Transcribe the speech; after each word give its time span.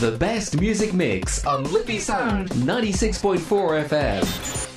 The 0.00 0.12
best 0.12 0.60
music 0.60 0.92
mix 0.92 1.46
on 1.46 1.64
Liffey 1.72 1.98
Sound 1.98 2.50
96.4 2.50 3.88
FM. 3.88 4.68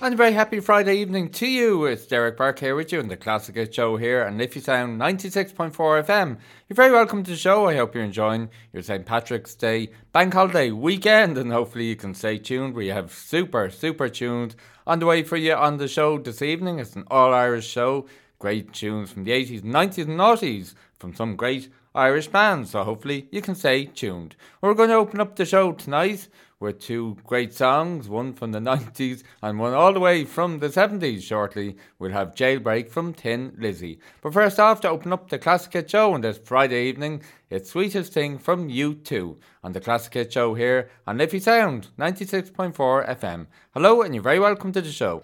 And 0.00 0.14
a 0.14 0.16
very 0.16 0.30
happy 0.30 0.60
Friday 0.60 0.98
evening 0.98 1.30
to 1.30 1.48
you. 1.48 1.84
It's 1.86 2.06
Derek 2.06 2.36
Burke 2.36 2.60
here 2.60 2.76
with 2.76 2.92
you 2.92 3.00
in 3.00 3.08
the 3.08 3.16
Classic 3.16 3.74
Show 3.74 3.96
here 3.96 4.24
on 4.24 4.38
Liffey 4.38 4.60
Sound 4.60 5.00
96.4 5.00 5.72
FM. 5.72 6.38
You're 6.68 6.76
very 6.76 6.92
welcome 6.92 7.24
to 7.24 7.32
the 7.32 7.36
show. 7.36 7.66
I 7.66 7.74
hope 7.74 7.92
you're 7.92 8.04
enjoying 8.04 8.50
your 8.72 8.84
St. 8.84 9.04
Patrick's 9.04 9.56
Day 9.56 9.90
bank 10.12 10.34
holiday 10.34 10.70
weekend 10.70 11.36
and 11.38 11.50
hopefully 11.50 11.86
you 11.86 11.96
can 11.96 12.14
stay 12.14 12.38
tuned. 12.38 12.74
We 12.74 12.86
have 12.86 13.12
super, 13.12 13.70
super 13.70 14.08
tunes 14.08 14.54
on 14.86 15.00
the 15.00 15.06
way 15.06 15.24
for 15.24 15.36
you 15.36 15.54
on 15.54 15.78
the 15.78 15.88
show 15.88 16.18
this 16.18 16.40
evening. 16.40 16.78
It's 16.78 16.94
an 16.94 17.02
all 17.10 17.34
Irish 17.34 17.66
show. 17.66 18.06
Great 18.38 18.72
tunes 18.72 19.10
from 19.10 19.24
the 19.24 19.32
80s, 19.32 19.62
90s, 19.62 20.04
and 20.04 20.20
90s 20.20 20.74
from 21.00 21.16
some 21.16 21.34
great 21.34 21.68
Irish 21.94 22.28
bands. 22.28 22.70
So 22.70 22.84
hopefully 22.84 23.28
you 23.30 23.42
can 23.42 23.54
stay 23.54 23.86
tuned. 23.86 24.36
We're 24.60 24.74
going 24.74 24.90
to 24.90 24.96
open 24.96 25.20
up 25.20 25.36
the 25.36 25.44
show 25.44 25.72
tonight 25.72 26.28
with 26.60 26.80
two 26.80 27.16
great 27.24 27.54
songs, 27.54 28.08
one 28.08 28.32
from 28.32 28.52
the 28.52 28.58
90s 28.60 29.22
and 29.42 29.58
one 29.58 29.74
all 29.74 29.92
the 29.92 30.00
way 30.00 30.24
from 30.24 30.58
the 30.58 30.68
70s. 30.68 31.22
Shortly, 31.22 31.76
we'll 31.98 32.12
have 32.12 32.34
Jailbreak 32.34 32.90
from 32.90 33.12
Thin 33.12 33.54
Lizzy. 33.58 34.00
But 34.22 34.32
first 34.32 34.58
off, 34.58 34.80
to 34.80 34.88
open 34.88 35.12
up 35.12 35.28
the 35.30 35.38
Classic 35.38 35.72
Hit 35.72 35.90
Show 35.90 36.14
on 36.14 36.20
this 36.20 36.38
Friday 36.38 36.86
evening, 36.88 37.22
it's 37.50 37.70
Sweetest 37.70 38.12
Thing 38.12 38.38
from 38.38 38.68
U2 38.68 39.36
on 39.62 39.72
the 39.72 39.80
Classic 39.80 40.12
Hit 40.12 40.32
Show 40.32 40.54
here 40.54 40.90
on 41.06 41.18
Liffey 41.18 41.40
Sound 41.40 41.88
96.4 41.98 42.74
FM. 43.18 43.46
Hello, 43.72 44.02
and 44.02 44.14
you're 44.14 44.22
very 44.22 44.40
welcome 44.40 44.72
to 44.72 44.80
the 44.80 44.90
show. 44.92 45.22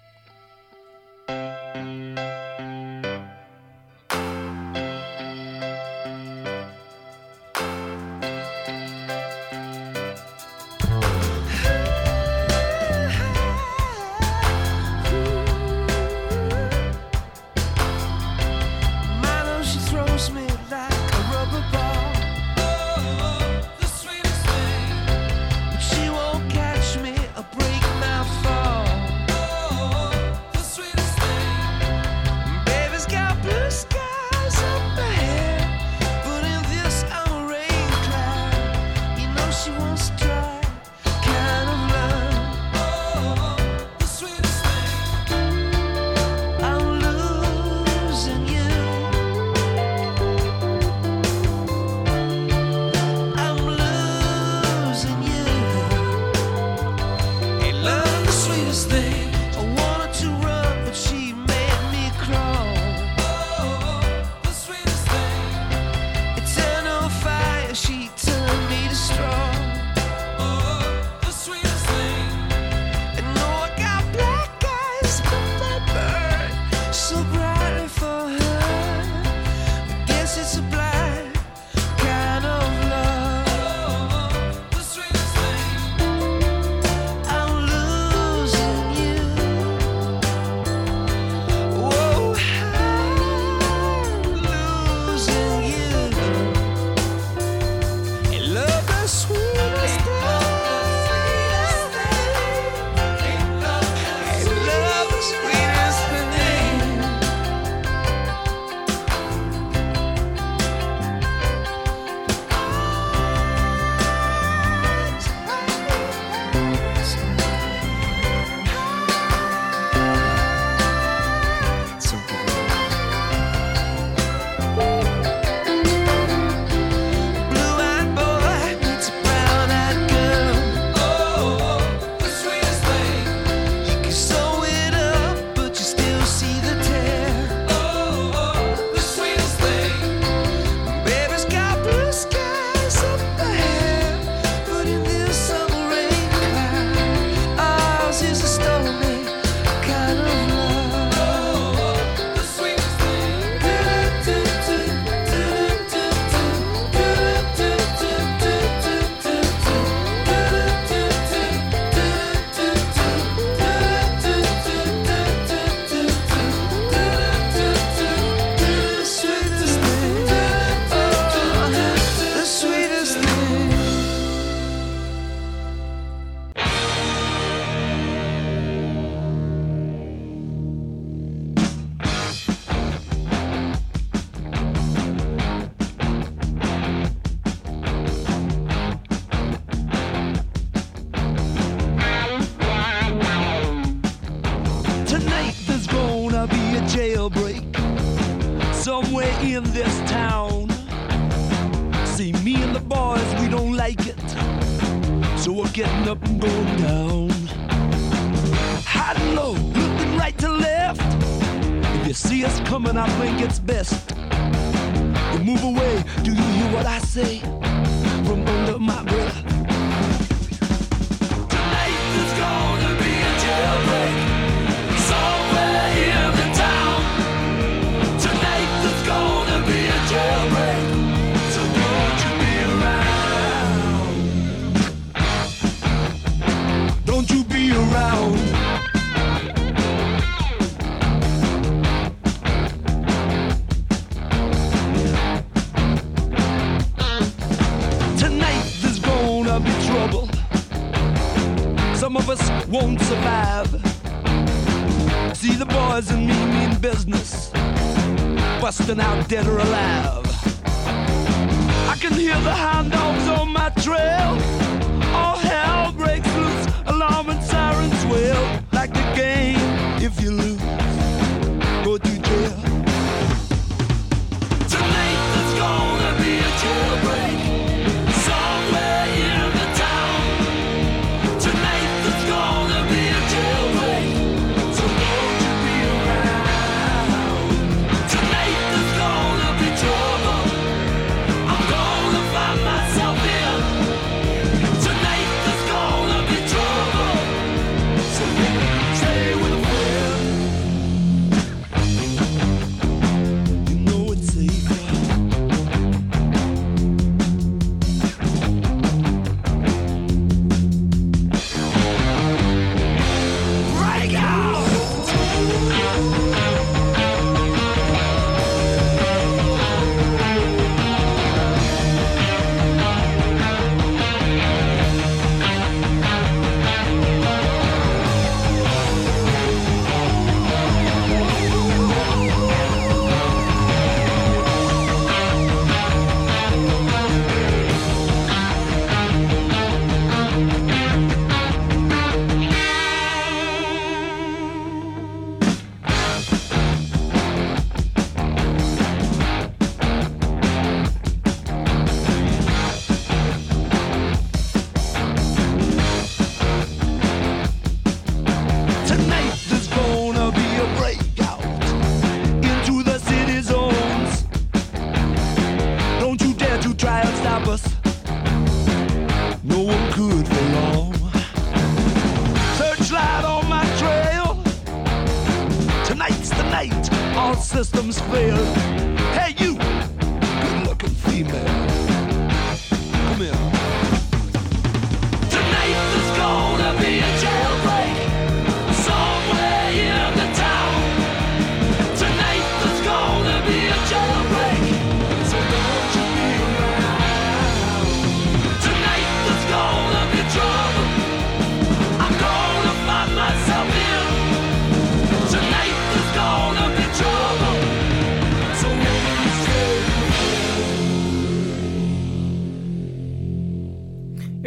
Dead 259.27 259.47
or 259.47 259.64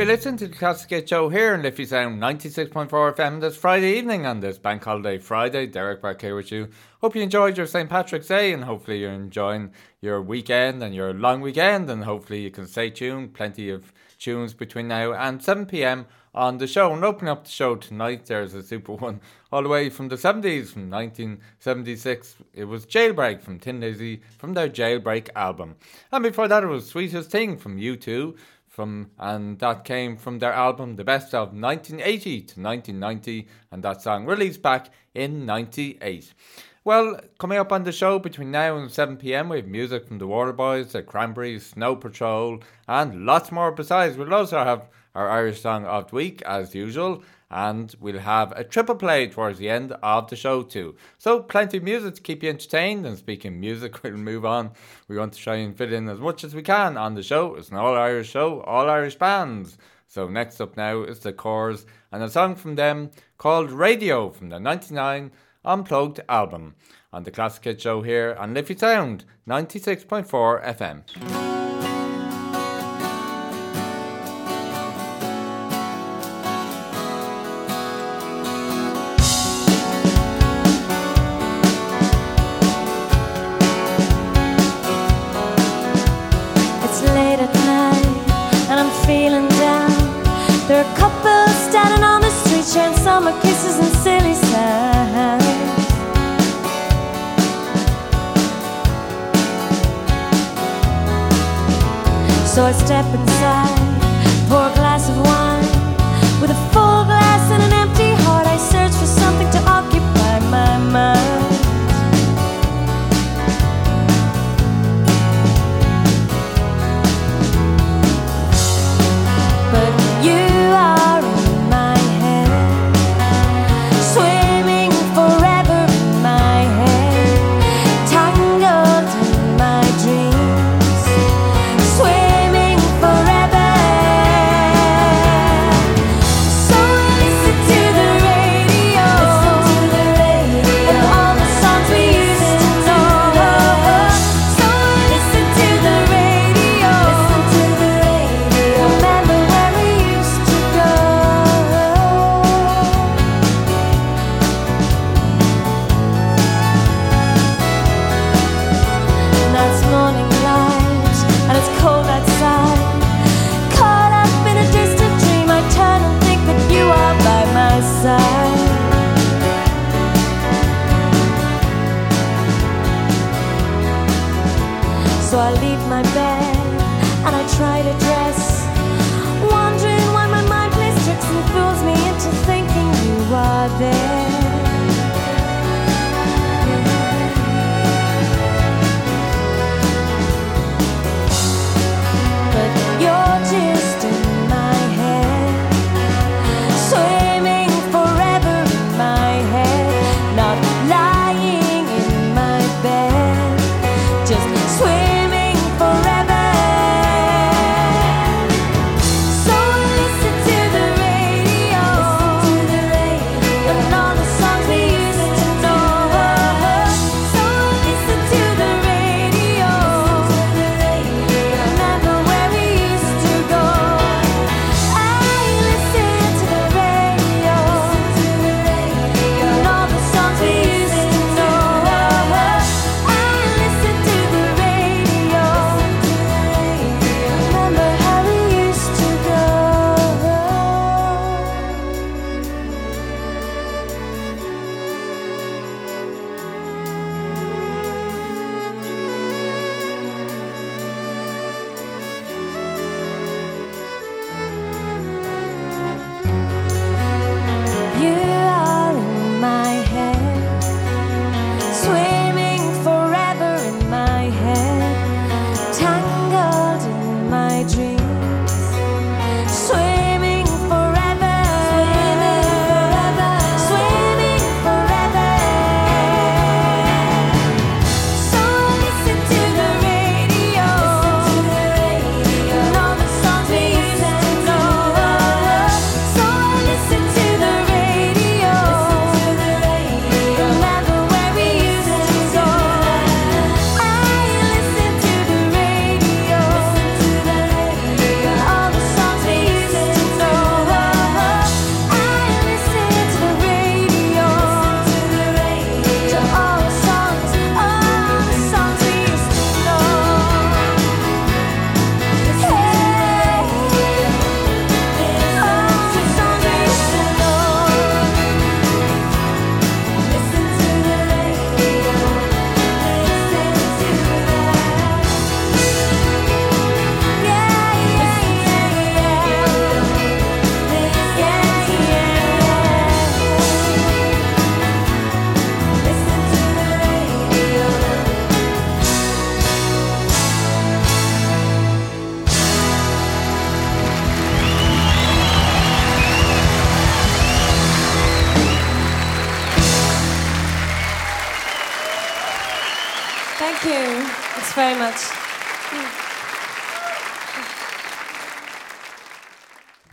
listening 0.09 0.39
to 0.39 0.49
the 0.49 0.57
Classic 0.57 0.89
Hit 0.89 1.07
Show 1.11 1.29
here 1.29 1.53
on 1.53 1.61
Liffey 1.61 1.85
Sound 1.85 2.19
96.4 2.19 2.89
FM 2.89 3.43
this 3.43 3.59
Friday 3.59 3.99
evening 3.99 4.25
on 4.25 4.41
this 4.41 4.57
Bank 4.57 4.83
Holiday 4.83 5.19
Friday. 5.19 5.67
Derek 5.67 6.01
back 6.01 6.23
here 6.23 6.35
with 6.35 6.51
you. 6.51 6.71
Hope 7.03 7.15
you 7.15 7.21
enjoyed 7.21 7.59
your 7.59 7.67
St. 7.67 7.91
Patrick's 7.91 8.29
Day 8.29 8.55
and 8.55 8.65
hopefully 8.65 9.01
you're 9.01 9.13
enjoying 9.13 9.71
your 10.01 10.23
weekend 10.23 10.83
and 10.83 10.95
your 10.95 11.13
long 11.13 11.43
weekend 11.43 11.91
and 11.91 12.05
hopefully 12.05 12.41
you 12.41 12.51
can 12.51 12.67
stay 12.67 12.89
tuned. 12.89 13.35
Plenty 13.35 13.69
of 13.69 13.93
tunes 14.19 14.55
between 14.55 14.89
now 14.89 15.13
and 15.13 15.41
7pm 15.41 16.07
on 16.35 16.57
the 16.57 16.67
show. 16.67 16.95
And 16.95 17.05
opening 17.05 17.31
up 17.31 17.45
the 17.45 17.51
show 17.51 17.77
tonight, 17.77 18.25
there's 18.25 18.55
a 18.55 18.63
super 18.63 18.95
one 18.95 19.21
all 19.53 19.63
the 19.63 19.69
way 19.69 19.91
from 19.91 20.09
the 20.09 20.17
70s, 20.17 20.69
from 20.69 20.89
1976. 20.89 22.37
It 22.55 22.65
was 22.65 22.87
Jailbreak 22.87 23.43
from 23.43 23.59
Thin 23.59 23.81
Lizzy 23.81 24.23
from 24.39 24.55
their 24.55 24.71
Jailbreak 24.71 25.29
album. 25.37 25.77
And 26.13 26.23
before 26.23 26.49
that, 26.49 26.65
it 26.65 26.69
was 26.69 26.87
Sweetest 26.87 27.31
Thing 27.31 27.59
from 27.59 27.77
U2 27.77 28.37
from 28.79 29.11
and 29.19 29.59
that 29.59 29.85
came 29.85 30.17
from 30.17 30.39
their 30.39 30.53
album 30.53 30.95
The 30.95 31.03
Best 31.03 31.35
of 31.35 31.49
1980 31.49 32.43
to 32.43 32.61
1990 32.61 33.49
and 33.73 33.83
that 33.83 34.03
song 34.03 34.25
released 34.25 34.63
back 34.63 34.91
in 35.17 35.45
98. 35.45 36.33
Well, 36.85 37.19
coming 37.41 37.59
up 37.59 37.73
on 37.73 37.83
the 37.83 37.91
show 37.91 38.21
between 38.21 38.53
now 38.53 38.77
and 38.77 38.89
7pm 38.89 39.51
we 39.51 39.57
have 39.57 39.67
music 39.67 40.07
from 40.07 40.19
the 40.19 40.29
Waterboys, 40.29 40.93
the 40.93 41.03
Cranberries, 41.03 41.67
Snow 41.67 41.97
Patrol 41.97 42.61
and 42.87 43.27
lots 43.27 43.51
more 43.51 43.73
besides. 43.73 44.17
We'll 44.17 44.33
also 44.33 44.63
have 44.63 44.89
our 45.19 45.29
Irish 45.29 45.61
song 45.61 45.85
of 45.85 46.11
the 46.11 46.15
week 46.15 46.43
as 46.43 46.77
usual 46.77 47.25
and 47.51 47.95
we'll 47.99 48.21
have 48.21 48.53
a 48.53 48.63
triple 48.63 48.95
play 48.95 49.27
towards 49.27 49.59
the 49.59 49.69
end 49.69 49.93
of 50.01 50.29
the 50.31 50.37
show 50.37 50.63
too. 50.63 50.95
So 51.19 51.41
plenty 51.43 51.79
of 51.79 51.83
music 51.83 52.15
to 52.15 52.21
keep 52.21 52.43
you 52.43 52.51
entertained. 52.51 53.05
And 53.05 53.19
speaking 53.19 53.59
music, 53.59 54.03
we'll 54.03 54.13
move 54.13 54.45
on. 54.45 54.71
We 55.09 55.19
want 55.19 55.33
to 55.33 55.41
try 55.41 55.57
and 55.57 55.77
fit 55.77 55.93
in 55.93 56.09
as 56.09 56.21
much 56.21 56.45
as 56.45 56.55
we 56.55 56.63
can 56.63 56.97
on 56.97 57.15
the 57.15 57.23
show. 57.23 57.57
It's 57.57 57.71
an 57.71 57.77
all 57.77 57.97
Irish 57.97 58.31
show, 58.31 58.61
all 58.61 58.89
Irish 58.89 59.17
bands. 59.17 59.77
So 60.07 60.29
next 60.29 60.61
up 60.61 60.77
now 60.77 61.03
is 61.03 61.19
the 61.21 61.33
Corrs 61.33 61.85
and 62.13 62.23
a 62.23 62.31
song 62.31 62.55
from 62.55 62.77
them 62.77 63.11
called 63.39 63.71
Radio 63.71 64.31
from 64.31 64.51
the 64.51 64.61
99 64.61 65.33
Unplugged 65.65 66.21
album 66.29 66.77
on 67.13 67.25
the 67.25 67.31
Classic 67.31 67.65
Hit 67.65 67.81
Show 67.81 68.03
here 68.03 68.37
on 68.39 68.55
Liffey 68.55 68.77
Sound 68.77 69.25
96.4 69.49 70.65
FM. 70.65 71.68
So 102.59 102.65
I 102.65 102.73
step 102.73 103.05
inside, 103.15 103.78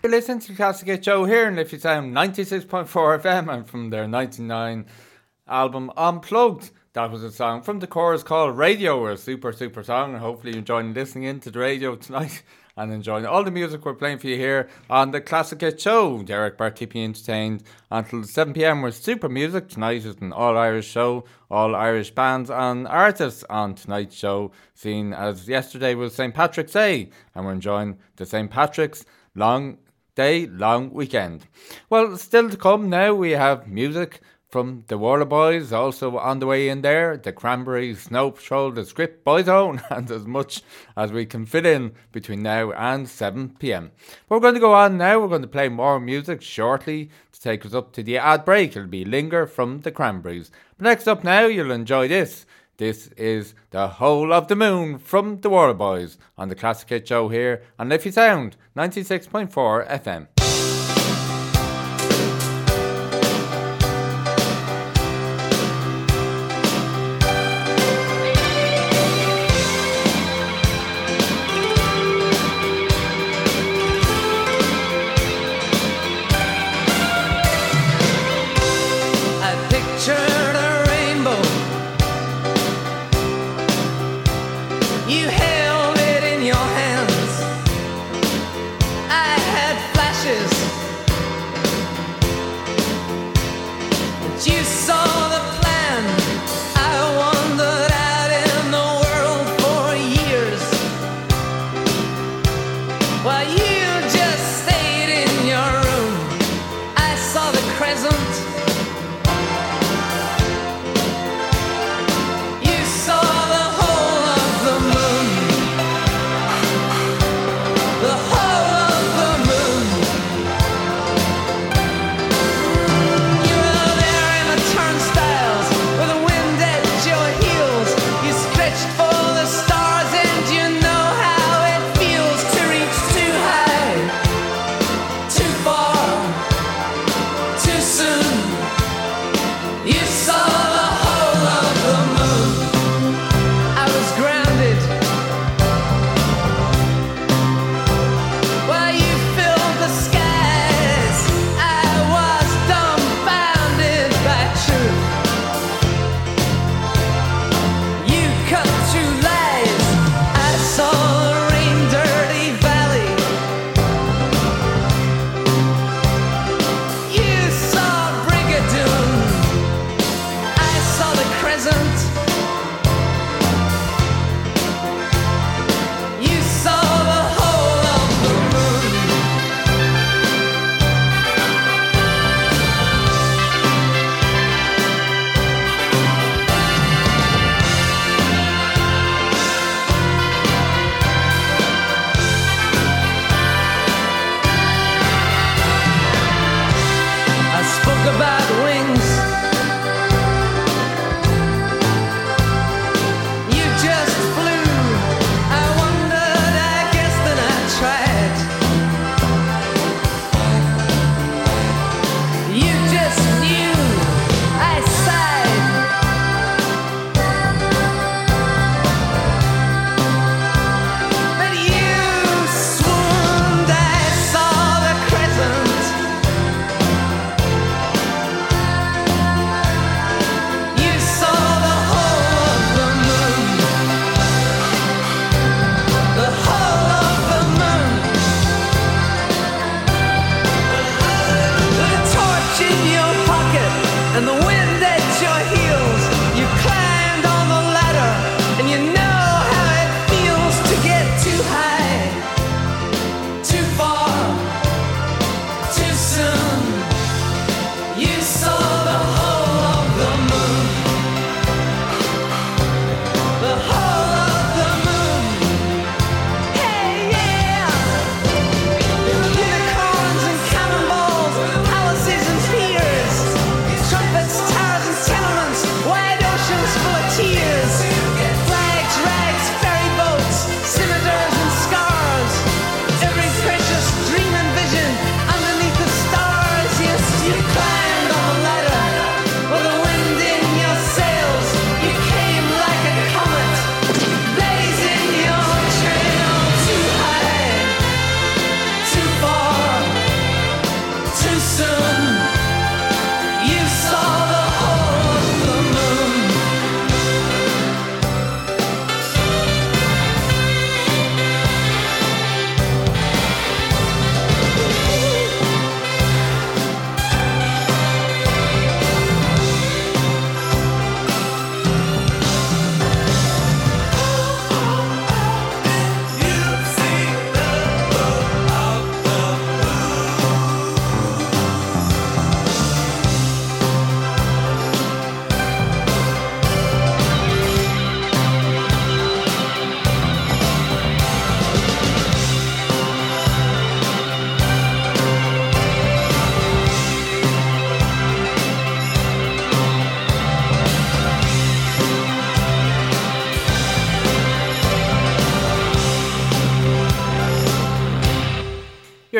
You're 0.06 0.12
listening 0.12 0.38
to 0.42 0.54
Classic 0.54 1.04
Show 1.04 1.26
here, 1.26 1.48
and 1.48 1.58
if 1.58 1.74
you 1.74 1.80
sound 1.80 2.14
96.4 2.14 2.88
FM 3.24 3.52
and 3.52 3.68
from 3.68 3.90
their 3.90 4.08
99 4.08 4.86
album 5.48 5.92
Unplugged, 5.98 6.70
that 6.94 7.10
was 7.10 7.24
a 7.24 7.32
song 7.32 7.64
from 7.64 7.80
the 7.80 7.88
Corrs 7.88 8.24
called 8.24 8.56
Radio, 8.56 9.08
a 9.08 9.18
super, 9.18 9.52
super 9.52 9.82
song. 9.82 10.12
And 10.12 10.22
hopefully, 10.22 10.52
you're 10.52 10.60
enjoying 10.60 10.94
listening 10.94 11.24
into 11.24 11.50
the 11.50 11.58
radio 11.58 11.96
tonight 11.96 12.44
and 12.78 12.94
enjoying 12.94 13.26
all 13.26 13.44
the 13.44 13.50
music 13.50 13.84
we're 13.84 13.96
playing 13.96 14.20
for 14.20 14.28
you 14.28 14.38
here 14.38 14.70
on 14.92 15.10
the 15.10 15.22
Classic 15.22 15.60
Hit 15.60 15.82
Show. 15.82 16.22
Derek 16.22 16.56
Burke 16.56 16.76
keeping 16.76 17.02
you 17.02 17.08
entertained 17.08 17.64
until 17.90 18.22
7 18.22 18.54
pm 18.54 18.84
with 18.84 18.94
super 18.94 19.28
music. 19.28 19.70
Tonight 19.70 20.06
is 20.06 20.18
an 20.18 20.32
all 20.32 20.56
Irish 20.56 20.88
show, 20.88 21.24
all 21.50 21.76
Irish 21.76 22.12
bands 22.12 22.52
and 22.52 22.88
artists 22.88 23.44
on 23.50 23.74
tonight's 23.74 24.16
show, 24.16 24.52
seen 24.76 25.14
as 25.14 25.50
yesterday 25.50 25.96
was 25.96 26.14
St. 26.14 26.36
Patrick's 26.36 26.74
Day, 26.74 27.10
and 27.34 27.44
we're 27.44 27.54
enjoying 27.54 27.98
the 28.18 28.28
St. 28.28 28.52
Patrick's 28.52 29.04
long 29.34 29.80
day, 30.15 30.48
long 30.48 30.91
weekend. 30.91 31.45
Well, 31.89 32.17
still 32.17 32.50
to 32.50 32.57
come 32.57 32.89
now, 32.89 33.13
we 33.13 33.31
have 33.31 33.67
music 33.67 34.22
from 34.55 34.86
the 34.88 34.98
Waterboys, 34.98 35.74
also 35.74 36.17
on 36.17 36.39
the 36.39 36.45
way 36.45 36.69
in 36.69 36.81
there, 36.81 37.17
the 37.17 37.34
Cranberries, 37.34 38.03
Snow 38.03 38.31
Patrol, 38.31 38.72
the 38.72 38.86
Script 38.86 39.25
Boyzone, 39.25 39.84
and 39.89 40.10
as 40.10 40.25
much 40.25 40.62
as 40.95 41.12
we 41.12 41.25
can 41.25 41.45
fit 41.45 41.65
in 41.65 41.91
between 42.13 42.41
now 42.41 42.72
and 42.72 43.10
7 43.10 43.50
pm. 43.60 43.91
We're 44.29 44.39
going 44.39 44.53
to 44.53 44.62
go 44.62 44.74
on 44.74 44.98
now, 44.98 45.19
we're 45.19 45.27
going 45.27 45.41
to 45.41 45.48
play 45.50 45.67
more 45.67 46.00
music 46.00 46.41
shortly 46.41 47.10
to 47.34 47.41
take 47.41 47.65
us 47.65 47.74
up 47.74 47.91
to 47.93 48.03
the 48.03 48.17
ad 48.17 48.45
break. 48.45 48.77
It'll 48.77 48.88
be 48.88 49.03
Linger 49.03 49.45
from 49.45 49.81
the 49.81 49.91
Cranberries. 49.91 50.51
But 50.77 50.86
next 50.86 51.07
up 51.07 51.25
now, 51.25 51.48
you'll 51.48 51.72
enjoy 51.72 52.07
this. 52.07 52.45
This 52.77 53.08
is 53.15 53.55
The 53.70 53.88
Whole 53.88 54.34
of 54.34 54.50
the 54.50 54.55
Moon 54.55 54.98
from 54.98 55.39
the 55.39 55.50
Waterboys 55.50 56.17
on 56.38 56.50
the 56.50 56.55
Classic 56.55 56.89
Hit 56.89 57.08
Show 57.08 57.29
here 57.29 57.63
on 57.79 57.88
Liffey 57.88 58.12
Sound 58.12 58.58
96.4 58.75 59.50
FM. 59.88 60.35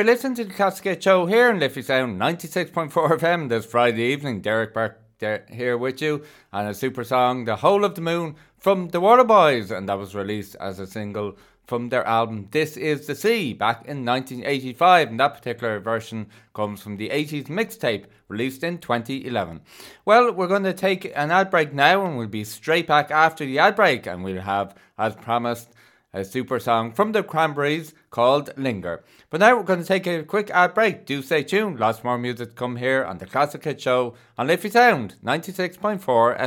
Listening 0.06 0.36
to 0.36 0.44
the 0.46 0.54
Classic 0.54 1.02
Show 1.02 1.26
here 1.26 1.50
in 1.50 1.60
Liffey 1.60 1.82
Sound 1.82 2.22
96.4 2.22 2.91
FM 2.91 3.50
this 3.50 3.65
Friday 3.65 4.04
evening. 4.04 4.39
Derek 4.39 4.72
Burke 4.72 5.02
there, 5.18 5.48
here 5.52 5.80
with 5.80 6.00
you 6.00 6.24
and 6.54 6.70
a 6.70 6.76
super 6.76 7.04
song, 7.04 7.46
The 7.46 7.56
Whole 7.56 7.84
of 7.84 7.96
the 7.96 8.02
Moon 8.02 8.36
from 8.60 8.89
the 8.89 9.02
Waterboys, 9.02 9.76
and 9.76 9.89
that 9.89 9.98
was 9.98 10.13
released 10.13 10.56
as 10.60 10.78
a 10.78 10.86
single 10.86 11.36
from 11.65 11.89
their 11.89 12.06
album 12.06 12.50
This 12.52 12.78
Is 12.78 13.08
the 13.08 13.15
Sea 13.15 13.54
back 13.54 13.78
in 13.88 14.06
1985, 14.06 15.10
and 15.10 15.20
that 15.20 15.34
particular 15.34 15.80
version 15.80 16.28
comes 16.54 16.84
from 16.84 16.98
the 16.98 17.10
80s 17.10 17.48
mixtape 17.48 18.06
released 18.28 18.63
in 18.63 18.78
2011. 18.78 19.62
Well, 20.06 20.32
we're 20.32 20.46
going 20.46 20.65
to 20.65 20.74
take 20.74 21.12
an 21.15 21.32
ad 21.32 21.50
break 21.50 21.74
now, 21.74 22.06
and 22.06 22.15
we'll 22.15 22.28
be 22.28 22.44
straight 22.44 22.86
back 22.86 23.10
after 23.10 23.44
the 23.44 23.58
ad 23.58 23.76
break, 23.76 24.06
and 24.06 24.24
we'll 24.24 24.41
have, 24.41 24.76
as 25.00 25.15
promised, 25.15 25.72
a 26.13 26.24
super 26.24 26.60
song 26.60 26.91
from 26.91 27.12
the 27.12 27.24
Cranberries 27.24 27.94
called 28.15 28.49
Linger. 28.56 29.04
But 29.30 29.41
now 29.41 29.58
we're 29.58 29.63
going 29.63 29.82
to 29.82 29.86
take 29.86 30.08
a 30.08 30.23
quick 30.23 30.49
ad 30.51 30.73
break. 30.73 31.06
Do 31.06 31.21
stay 31.21 31.43
tuned. 31.43 31.82
Lots 31.82 32.01
more 32.01 32.17
music 32.17 32.51
to 32.51 32.56
come 32.56 32.78
here 32.78 33.04
on 33.04 33.17
the 33.17 33.25
Classic 33.25 33.62
Hit 33.62 33.82
Show 33.82 34.15
on 34.38 34.47
Liffey 34.47 34.69
Sound 34.69 35.15
96.4 35.21 35.99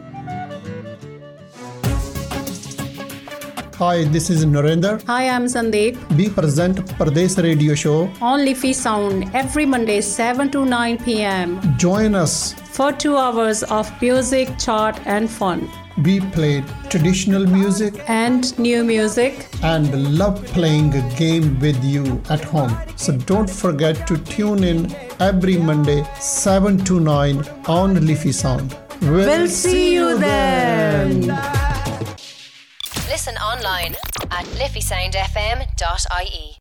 Hi, 3.80 4.06
this 4.06 4.30
is 4.30 4.46
Narendra. 4.46 5.04
Hi, 5.08 5.28
I'm 5.28 5.48
Sandeep 5.48 5.98
We 6.16 6.30
present 6.30 6.78
Pradesh 7.02 7.38
Radio 7.44 7.76
Show. 7.76 8.10
on 8.22 8.46
Liffey 8.46 8.72
Sound 8.72 9.30
every 9.34 9.66
Monday 9.66 10.00
7 10.00 10.50
to 10.52 10.64
9 10.64 10.98
pm 11.00 11.60
Join 11.78 12.16
us. 12.16 12.54
for 12.54 12.94
2 12.94 13.18
hours 13.18 13.62
of 13.64 13.92
music, 14.02 14.58
chart 14.58 14.98
and 15.06 15.30
fun 15.30 15.70
We 16.04 16.20
play 16.22 16.64
traditional 16.90 17.46
music 17.46 17.94
and 18.08 18.58
new 18.58 18.84
music. 18.84 19.48
and 19.64 20.18
love 20.18 20.44
playing 20.54 20.94
a 20.96 21.02
game 21.18 21.60
with 21.60 21.84
you 21.84 22.22
at 22.30 22.44
home. 22.44 22.74
So 22.96 23.12
don't 23.18 23.50
forget 23.50 24.08
to 24.08 24.18
tune 24.18 24.64
in 24.64 24.96
every 25.20 25.58
Monday 25.58 26.04
7 26.20 26.78
to 26.86 27.00
9 27.00 27.44
on 27.68 28.06
Liffey 28.06 28.32
Sound. 28.32 28.78
We'll 29.02 29.48
see 29.48 29.94
you 29.94 30.18
then. 30.18 31.22
Listen 33.10 33.36
online 33.38 33.96
at 34.32 34.46
liffeysoundfm.ie. 34.62 36.60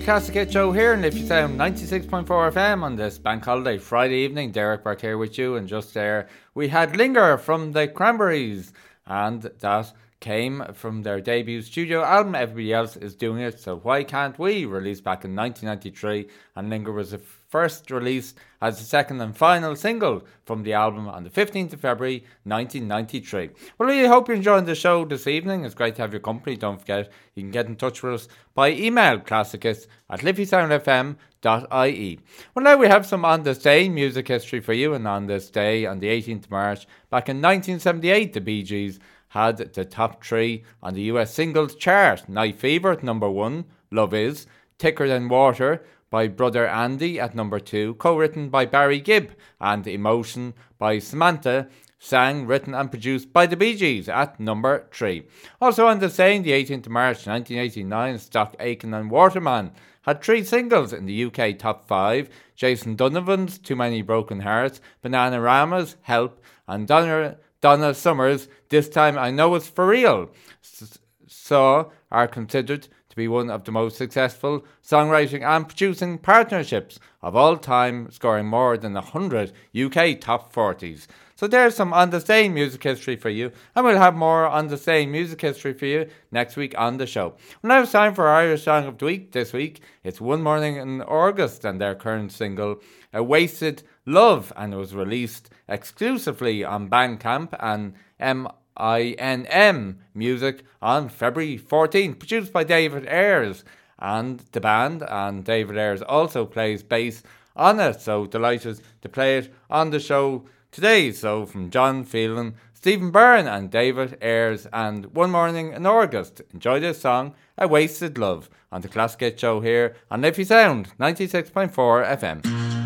to 0.00 0.20
the 0.20 0.32
Hit 0.32 0.52
Show 0.52 0.72
here, 0.72 0.92
and 0.92 1.04
if 1.04 1.14
you 1.14 1.24
sound 1.24 1.58
96.4 1.58 2.26
FM 2.26 2.82
on 2.82 2.96
this 2.96 3.16
bank 3.16 3.44
holiday 3.44 3.78
Friday 3.78 4.16
evening, 4.16 4.50
Derek 4.50 4.82
back 4.82 5.00
here 5.00 5.16
with 5.16 5.38
you, 5.38 5.54
and 5.54 5.68
just 5.68 5.94
there 5.94 6.28
we 6.52 6.68
had 6.68 6.96
Linger 6.96 7.38
from 7.38 7.72
the 7.72 7.86
Cranberries, 7.86 8.72
and 9.06 9.42
that 9.42 9.92
came 10.18 10.64
from 10.74 11.02
their 11.02 11.20
debut 11.20 11.62
studio 11.62 12.02
album. 12.02 12.34
Everybody 12.34 12.72
else 12.72 12.96
is 12.96 13.14
doing 13.14 13.40
it, 13.40 13.60
so 13.60 13.76
why 13.76 14.02
can't 14.02 14.38
we? 14.38 14.64
Released 14.64 15.04
back 15.04 15.24
in 15.24 15.36
1993, 15.36 16.28
and 16.56 16.70
Linger 16.70 16.92
was 16.92 17.12
the 17.12 17.18
first 17.54 17.88
released 17.92 18.36
as 18.60 18.80
the 18.80 18.84
second 18.84 19.20
and 19.20 19.36
final 19.36 19.76
single 19.76 20.26
from 20.44 20.64
the 20.64 20.72
album 20.72 21.08
on 21.08 21.22
the 21.22 21.30
15th 21.30 21.72
of 21.72 21.80
February 21.80 22.24
1993. 22.42 23.50
Well, 23.78 23.88
we 23.88 24.04
hope 24.06 24.26
you're 24.26 24.36
enjoying 24.36 24.64
the 24.64 24.74
show 24.74 25.04
this 25.04 25.28
evening. 25.28 25.64
It's 25.64 25.72
great 25.72 25.94
to 25.94 26.02
have 26.02 26.12
your 26.12 26.18
company. 26.18 26.56
Don't 26.56 26.80
forget, 26.80 27.12
you 27.36 27.44
can 27.44 27.52
get 27.52 27.66
in 27.66 27.76
touch 27.76 28.02
with 28.02 28.14
us 28.14 28.26
by 28.56 28.72
email, 28.72 29.20
classicus 29.20 29.86
at 30.10 30.22
liffeysoundfm.ie. 30.22 32.20
Well, 32.56 32.64
now 32.64 32.76
we 32.76 32.88
have 32.88 33.06
some 33.06 33.24
on 33.24 33.44
this 33.44 33.58
day 33.58 33.88
music 33.88 34.26
history 34.26 34.58
for 34.58 34.72
you, 34.72 34.92
and 34.94 35.06
on 35.06 35.28
this 35.28 35.48
day, 35.48 35.86
on 35.86 36.00
the 36.00 36.08
18th 36.08 36.46
of 36.46 36.50
March, 36.50 36.88
back 37.08 37.28
in 37.28 37.36
1978, 37.36 38.32
the 38.32 38.40
Bee 38.40 38.64
Gees 38.64 38.98
had 39.28 39.58
the 39.58 39.84
top 39.84 40.24
three 40.24 40.64
on 40.82 40.94
the 40.94 41.02
US 41.02 41.32
singles 41.32 41.76
chart. 41.76 42.28
Night 42.28 42.58
Fever 42.58 42.90
at 42.90 43.04
number 43.04 43.30
one, 43.30 43.66
Love 43.92 44.12
Is, 44.12 44.48
Thicker 44.80 45.06
Than 45.06 45.28
Water 45.28 45.84
by 46.14 46.28
Brother 46.28 46.68
Andy 46.68 47.18
at 47.18 47.34
number 47.34 47.58
two, 47.58 47.94
co 47.94 48.16
written 48.16 48.48
by 48.48 48.66
Barry 48.66 49.00
Gibb, 49.00 49.32
and 49.60 49.84
Emotion 49.84 50.54
by 50.78 51.00
Samantha, 51.00 51.66
sang, 51.98 52.46
written, 52.46 52.72
and 52.72 52.88
produced 52.88 53.32
by 53.32 53.46
the 53.46 53.56
Bee 53.56 53.74
Gees 53.74 54.08
at 54.08 54.38
number 54.38 54.86
three. 54.92 55.24
Also 55.60 55.88
on 55.88 55.98
the 55.98 56.08
same, 56.08 56.44
the 56.44 56.52
18th 56.52 56.86
of 56.86 56.92
March 56.92 57.26
1989, 57.26 58.18
Stock 58.20 58.54
Aitken 58.60 58.94
and 58.94 59.10
Waterman 59.10 59.72
had 60.02 60.22
three 60.22 60.44
singles 60.44 60.92
in 60.92 61.06
the 61.06 61.24
UK 61.24 61.58
top 61.58 61.88
five 61.88 62.28
Jason 62.54 62.94
Donovan's 62.94 63.58
Too 63.58 63.74
Many 63.74 64.00
Broken 64.00 64.38
Hearts, 64.38 64.80
Bananarama's 65.02 65.96
Help, 66.02 66.40
and 66.68 66.86
Donna, 66.86 67.38
Donna 67.60 67.92
Summers' 67.92 68.46
This 68.68 68.88
Time 68.88 69.18
I 69.18 69.32
Know 69.32 69.56
It's 69.56 69.66
For 69.66 69.88
Real. 69.88 70.30
S- 70.62 70.96
so 71.26 71.90
are 72.12 72.28
considered 72.28 72.86
to 73.14 73.16
be 73.16 73.28
one 73.28 73.48
of 73.48 73.62
the 73.62 73.70
most 73.70 73.96
successful 73.96 74.64
songwriting 74.82 75.44
and 75.44 75.68
producing 75.68 76.18
partnerships 76.18 76.98
of 77.22 77.36
all 77.36 77.56
time, 77.56 78.10
scoring 78.10 78.44
more 78.44 78.76
than 78.76 78.94
100 78.94 79.52
UK 79.72 80.20
top 80.20 80.52
40s. 80.52 81.06
So 81.36 81.46
there's 81.46 81.76
some 81.76 81.92
on 81.92 82.10
the 82.10 82.20
same 82.20 82.54
music 82.54 82.82
history 82.82 83.14
for 83.14 83.28
you, 83.28 83.52
and 83.76 83.86
we'll 83.86 83.98
have 83.98 84.16
more 84.16 84.48
on 84.48 84.66
the 84.66 84.76
same 84.76 85.12
music 85.12 85.40
history 85.40 85.74
for 85.74 85.86
you 85.86 86.08
next 86.32 86.56
week 86.56 86.74
on 86.76 86.96
the 86.96 87.06
show. 87.06 87.36
Well, 87.62 87.68
now 87.68 87.82
it's 87.82 87.92
time 87.92 88.14
for 88.14 88.28
Irish 88.28 88.64
Song 88.64 88.84
of 88.84 88.98
the 88.98 89.04
Week 89.04 89.30
this 89.30 89.52
week. 89.52 89.80
It's 90.02 90.20
One 90.20 90.42
Morning 90.42 90.76
in 90.76 91.00
August 91.02 91.64
and 91.64 91.80
their 91.80 91.94
current 91.94 92.32
single, 92.32 92.80
A 93.12 93.22
Wasted 93.22 93.84
Love, 94.06 94.52
and 94.56 94.74
it 94.74 94.76
was 94.76 94.92
released 94.92 95.50
exclusively 95.68 96.64
on 96.64 96.90
Bandcamp 96.90 97.54
and 97.60 97.94
M. 98.18 98.48
INM 98.78 99.96
music 100.14 100.64
on 100.82 101.08
February 101.08 101.58
14th, 101.58 102.18
produced 102.18 102.52
by 102.52 102.64
David 102.64 103.06
Ayres 103.06 103.64
and 103.98 104.40
the 104.52 104.60
band. 104.60 105.02
And 105.08 105.44
David 105.44 105.78
Ayres 105.78 106.02
also 106.02 106.44
plays 106.44 106.82
bass 106.82 107.22
on 107.56 107.80
it, 107.80 108.00
so 108.00 108.26
delighted 108.26 108.80
to 109.02 109.08
play 109.08 109.38
it 109.38 109.54
on 109.70 109.90
the 109.90 110.00
show 110.00 110.44
today. 110.72 111.12
So, 111.12 111.46
from 111.46 111.70
John 111.70 112.04
Phelan, 112.04 112.54
Stephen 112.72 113.10
Byrne, 113.10 113.46
and 113.46 113.70
David 113.70 114.18
Ayres, 114.20 114.66
and 114.72 115.06
One 115.14 115.30
Morning 115.30 115.72
in 115.72 115.86
August. 115.86 116.42
Enjoy 116.52 116.80
this 116.80 117.00
song, 117.00 117.34
A 117.56 117.66
Wasted 117.66 118.18
Love, 118.18 118.50
on 118.70 118.82
the 118.82 118.88
Classic 118.88 119.38
Show 119.38 119.60
here 119.60 119.96
on 120.10 120.20
Liffey 120.20 120.44
Sound 120.44 120.92
96.4 120.98 121.72
FM. 121.72 122.83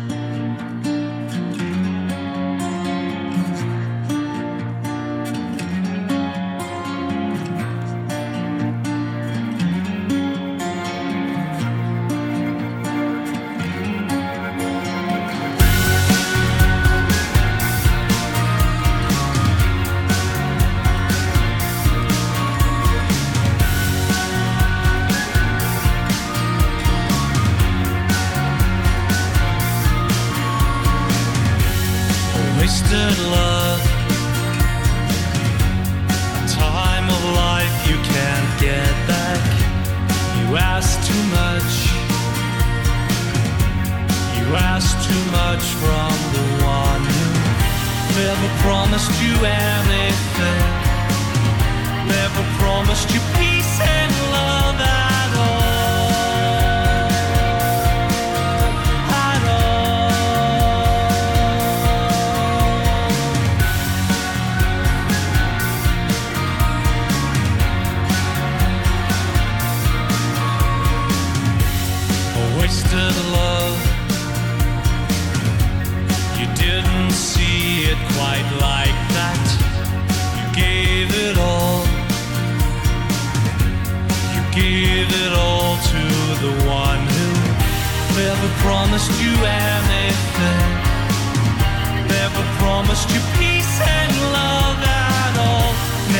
Promised 92.59 93.09
you 93.09 93.21
peace 93.39 93.75
and 93.81 94.11
love 94.37 94.79
at 94.83 95.33
all. 95.47 95.71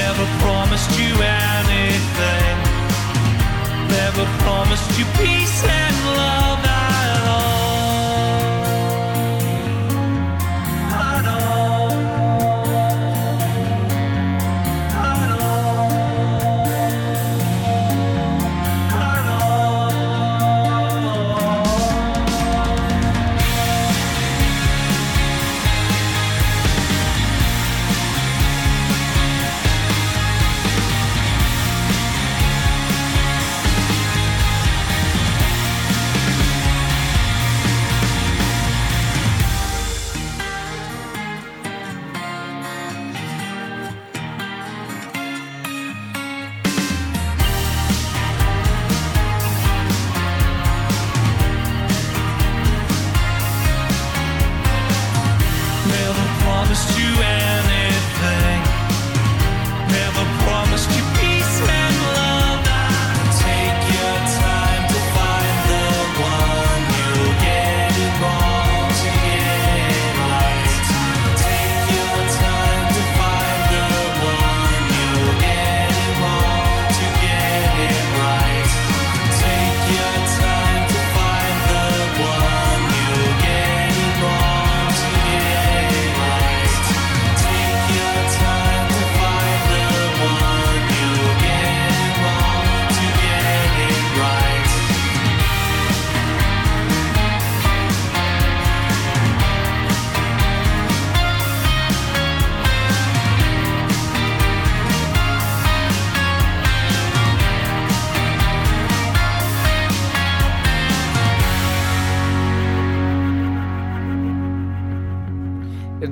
Never 0.02 0.26
promised 0.44 0.92
you 1.00 1.12
anything. 1.22 2.56
Never 4.00 4.26
promised 4.44 4.90
you 4.98 5.06
peace 5.22 5.64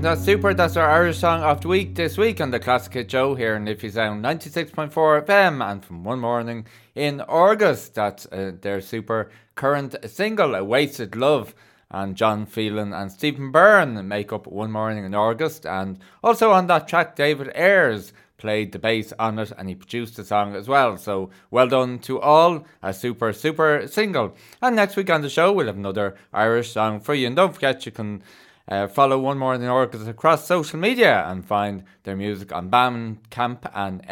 That's 0.08 0.24
super. 0.24 0.54
That's 0.54 0.78
our 0.78 0.90
Irish 0.90 1.18
song 1.18 1.44
of 1.44 1.60
the 1.60 1.68
week 1.68 1.96
this 1.96 2.18
week 2.18 2.40
on 2.40 2.50
the 2.50 2.62
Classic 2.62 2.94
Hit 2.94 3.12
Show 3.12 3.36
here 3.36 3.58
in 3.58 3.66
Liffey 3.66 3.90
Sound 3.90 4.24
96.4 4.24 4.94
FM 5.26 5.62
and 5.62 5.84
from 5.84 6.06
one 6.06 6.22
morning 6.22 6.66
in 6.96 7.20
August. 7.20 7.96
That's 7.96 8.26
uh, 8.28 8.54
their 8.62 8.80
super 8.80 9.30
current 9.56 9.98
single, 10.06 10.56
A 10.56 10.64
Wasted 10.64 11.18
Love. 11.18 11.54
And 11.92 12.16
John 12.16 12.46
Phelan 12.46 12.94
and 12.94 13.12
Stephen 13.12 13.52
Byrne 13.52 14.08
make 14.08 14.32
up 14.32 14.48
One 14.48 14.72
Morning 14.72 15.04
in 15.04 15.14
August. 15.14 15.66
And 15.66 16.00
also 16.24 16.52
on 16.52 16.68
that 16.68 16.88
track, 16.88 17.18
David 17.18 17.52
Ayres 17.54 18.14
played 18.38 18.72
the 18.72 18.80
bass 18.80 19.12
on 19.20 19.38
it 19.40 19.52
and 19.58 19.68
he 19.68 19.76
produced 19.76 20.16
the 20.16 20.24
song 20.24 20.56
as 20.56 20.70
well. 20.70 20.96
So 20.96 21.32
well 21.52 21.68
done 21.68 22.00
to 22.00 22.22
all. 22.22 22.66
A 22.82 22.94
super, 22.94 23.34
super 23.34 23.86
single. 23.88 24.38
And 24.62 24.78
next 24.78 24.96
week 24.96 25.10
on 25.10 25.22
the 25.22 25.30
show, 25.30 25.52
we'll 25.52 25.68
have 25.68 25.76
another 25.76 26.16
Irish 26.32 26.72
song 26.72 27.02
for 27.02 27.14
you. 27.14 27.28
And 27.28 27.36
don't 27.36 27.54
forget, 27.54 27.86
you 27.86 27.92
can 27.92 28.24
uh, 28.68 28.88
follow 28.88 29.18
One 29.18 29.38
Morning 29.38 29.64
in 29.64 29.70
August 29.70 30.08
across 30.08 30.46
social 30.46 30.80
media 30.80 31.26
and 31.28 31.46
find 31.46 31.84
their 32.04 32.16
music 32.16 32.52
on 32.52 32.70
Bandcamp 32.70 33.70
and 33.74 34.04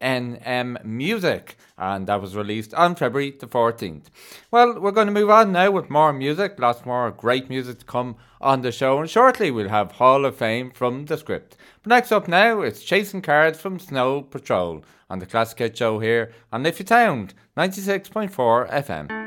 MINM 0.00 0.84
Music. 0.84 1.56
And 1.76 2.06
that 2.06 2.20
was 2.20 2.36
released 2.36 2.72
on 2.74 2.94
February 2.94 3.32
the 3.32 3.46
14th. 3.46 4.04
Well, 4.50 4.80
we're 4.80 4.92
going 4.92 5.08
to 5.08 5.12
move 5.12 5.30
on 5.30 5.52
now 5.52 5.70
with 5.70 5.90
more 5.90 6.12
music. 6.12 6.58
Lots 6.58 6.86
more 6.86 7.10
great 7.10 7.48
music 7.48 7.80
to 7.80 7.84
come 7.84 8.16
on 8.40 8.62
the 8.62 8.72
show. 8.72 9.00
And 9.00 9.10
shortly 9.10 9.50
we'll 9.50 9.68
have 9.68 9.92
Hall 9.92 10.24
of 10.24 10.36
Fame 10.36 10.70
from 10.70 11.06
the 11.06 11.18
script. 11.18 11.56
But 11.82 11.90
next 11.90 12.12
up 12.12 12.28
now, 12.28 12.60
it's 12.60 12.82
Chasing 12.82 13.22
Cars 13.22 13.60
from 13.60 13.78
Snow 13.78 14.22
Patrol 14.22 14.84
on 15.10 15.18
the 15.18 15.26
Classic 15.26 15.76
Show 15.76 15.98
here 15.98 16.32
on 16.52 16.62
Liffey 16.62 16.86
Sound 16.86 17.34
96.4 17.56 18.70
FM. 18.70 19.23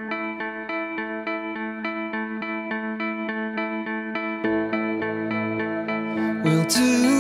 We'll 6.48 6.64
do 6.64 7.17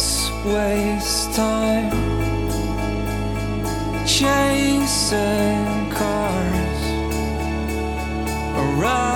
Let's 0.00 0.30
waste 0.46 1.34
time 1.34 1.90
chasing 4.06 5.90
cars 5.90 6.82
around 8.56 9.09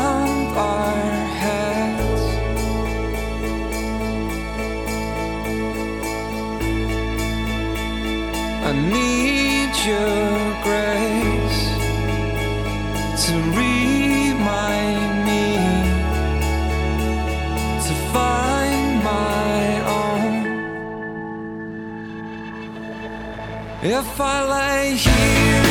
If 23.97 24.21
I 24.21 24.43
lay 24.55 24.97
here, 24.97 25.63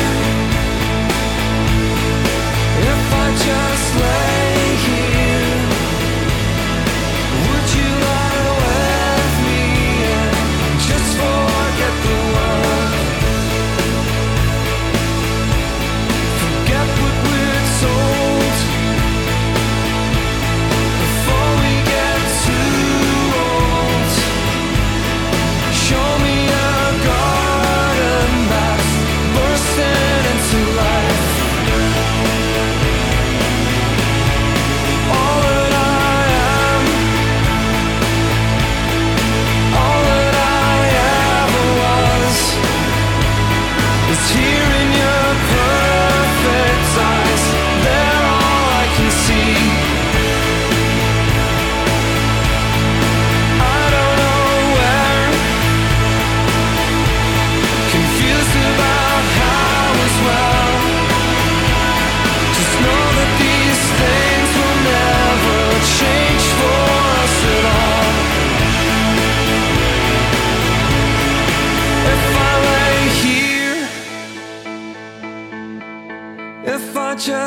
if 2.90 3.12
I 3.12 3.26
just 3.44 3.73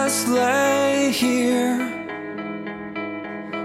just 0.08 0.30
lay 0.30 1.12
here? 1.12 1.78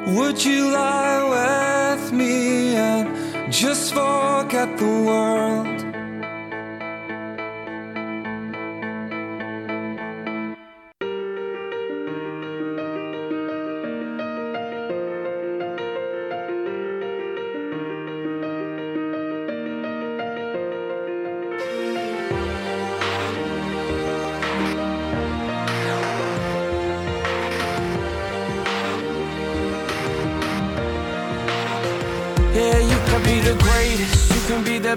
Would 0.09 0.45
you 0.45 0.73
lie 0.73 1.23
with 1.37 2.13
me 2.13 2.75
and 2.75 3.53
just 3.53 3.95
forget 3.95 4.77
the 4.77 4.93
world? 5.09 5.82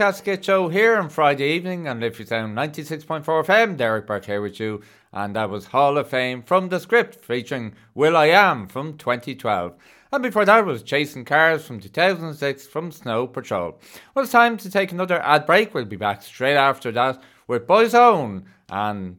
Hit 0.00 0.42
Show 0.42 0.68
here 0.70 0.96
on 0.96 1.10
Friday 1.10 1.52
evening 1.52 1.80
and 1.80 1.98
on 1.98 2.00
Liffey 2.00 2.24
Sound 2.24 2.56
96.4 2.56 3.22
FM. 3.22 3.76
Derek 3.76 4.06
Burke 4.06 4.24
here 4.24 4.40
with 4.40 4.58
you, 4.58 4.80
and 5.12 5.36
that 5.36 5.50
was 5.50 5.66
Hall 5.66 5.98
of 5.98 6.08
Fame 6.08 6.42
from 6.42 6.70
the 6.70 6.80
script 6.80 7.22
featuring 7.22 7.74
will.i.am 7.94 8.66
from 8.66 8.96
2012. 8.96 9.74
And 10.10 10.22
before 10.22 10.46
that 10.46 10.64
was 10.64 10.82
Chasing 10.82 11.26
Cars 11.26 11.66
from 11.66 11.80
2006 11.80 12.66
from 12.66 12.90
Snow 12.90 13.26
Patrol. 13.26 13.78
Well, 14.14 14.22
it's 14.22 14.32
time 14.32 14.56
to 14.56 14.70
take 14.70 14.90
another 14.90 15.20
ad 15.20 15.44
break. 15.44 15.74
We'll 15.74 15.84
be 15.84 15.96
back 15.96 16.22
straight 16.22 16.56
after 16.56 16.90
that 16.92 17.22
with 17.46 17.66
Boyzone 17.66 18.44
and 18.70 19.18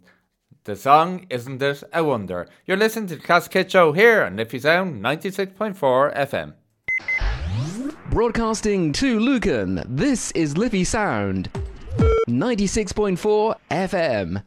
the 0.63 0.75
song 0.75 1.27
Isn't 1.29 1.61
It 1.61 1.83
a 1.93 2.03
Wonder? 2.03 2.47
You're 2.65 2.77
listening 2.77 3.05
to 3.09 3.17
the 3.17 3.49
Hit 3.51 3.71
Show 3.71 3.91
here 3.91 4.23
on 4.23 4.35
Liffey 4.35 4.57
Sound 4.57 5.03
96.4 5.03 5.77
FM. 6.17 6.53
Broadcasting 8.11 8.91
to 8.91 9.21
Lucan, 9.21 9.81
this 9.87 10.31
is 10.31 10.57
Liffey 10.57 10.83
Sound 10.83 11.49
96.4 12.27 13.55
FM. 13.71 14.41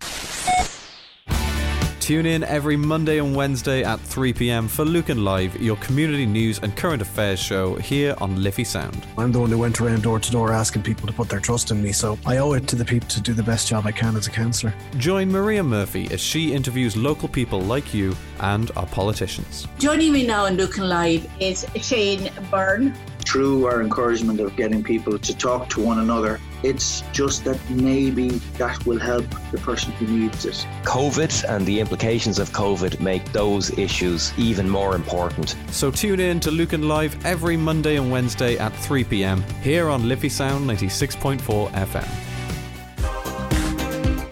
Tune 1.99 2.27
in 2.27 2.45
every 2.45 2.77
Monday 2.77 3.21
and 3.21 3.35
Wednesday 3.35 3.83
at 3.83 3.99
3 4.01 4.35
pm 4.35 4.69
for 4.69 4.85
Lucan 4.85 5.25
Live, 5.25 5.59
your 5.63 5.77
community 5.77 6.27
news 6.27 6.59
and 6.59 6.77
current 6.77 7.01
affairs 7.01 7.41
show 7.41 7.77
here 7.77 8.15
on 8.19 8.43
Liffey 8.43 8.65
Sound. 8.65 9.07
I'm 9.17 9.33
the 9.33 9.41
one 9.41 9.49
who 9.49 9.57
went 9.57 9.81
around 9.81 10.03
door 10.03 10.21
to 10.21 10.31
door 10.31 10.53
asking 10.53 10.83
people 10.83 11.07
to 11.07 11.15
put 11.15 11.31
their 11.31 11.41
trust 11.41 11.71
in 11.71 11.83
me, 11.83 11.93
so 11.93 12.19
I 12.27 12.37
owe 12.37 12.53
it 12.53 12.69
to 12.69 12.77
the 12.77 12.85
people 12.85 13.09
to 13.09 13.21
do 13.23 13.33
the 13.33 13.43
best 13.43 13.67
job 13.67 13.87
I 13.87 13.93
can 13.93 14.15
as 14.15 14.27
a 14.27 14.31
councillor. 14.31 14.75
Join 14.99 15.33
Maria 15.33 15.63
Murphy 15.63 16.07
as 16.13 16.21
she 16.21 16.53
interviews 16.53 16.99
local 16.99 17.29
people 17.29 17.63
like 17.63 17.95
you 17.95 18.15
and 18.41 18.71
our 18.77 18.87
politicians. 18.89 19.67
Joining 19.79 20.13
me 20.13 20.27
now 20.27 20.45
in 20.45 20.59
Lucan 20.59 20.87
Live 20.87 21.27
is 21.41 21.67
Shane 21.81 22.31
Byrne. 22.51 22.95
Through 23.25 23.67
our 23.67 23.83
encouragement 23.83 24.41
of 24.41 24.55
getting 24.57 24.83
people 24.83 25.19
to 25.19 25.37
talk 25.37 25.69
to 25.71 25.81
one 25.81 25.99
another, 25.99 26.41
it's 26.63 27.03
just 27.13 27.45
that 27.45 27.59
maybe 27.71 28.31
that 28.59 28.85
will 28.87 28.99
help 28.99 29.27
the 29.51 29.59
person 29.59 29.93
who 29.93 30.07
needs 30.07 30.45
it. 30.45 30.67
COVID 30.85 31.45
and 31.49 31.67
the 31.67 31.81
implications 31.81 32.39
of 32.39 32.51
COVID 32.51 33.01
make 33.01 33.25
those 33.33 33.77
issues 33.79 34.33
even 34.39 34.69
more 34.69 34.95
important. 34.95 35.57
So 35.71 35.91
tune 35.91 36.21
in 36.21 36.41
to 36.41 36.51
Lucan 36.51 36.89
Live 36.89 37.25
every 37.25 37.57
Monday 37.57 37.97
and 37.97 38.11
Wednesday 38.11 38.57
at 38.59 38.75
3 38.77 39.05
pm 39.05 39.43
here 39.63 39.89
on 39.89 40.09
Liffey 40.09 40.29
Sound 40.29 40.69
96.4 40.69 41.71
FM. 41.73 42.34